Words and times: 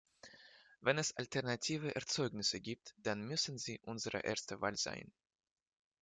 Wenn 0.79 0.97
es 0.97 1.15
alternative 1.15 1.93
Erzeugnisse 1.93 2.59
gibt, 2.59 2.95
dann 2.97 3.21
müssen 3.21 3.59
sie 3.59 3.79
unsere 3.83 4.21
erste 4.21 4.59
Wahl 4.59 4.75
sein. 4.75 5.11